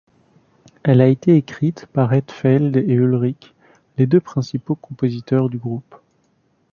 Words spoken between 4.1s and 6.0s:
principaux compositeurs du groupe.